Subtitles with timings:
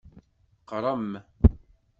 [0.69, 1.07] Qrem.